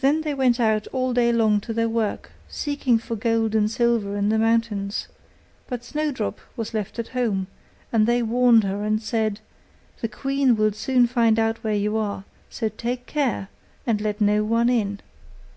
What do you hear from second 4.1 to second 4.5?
in the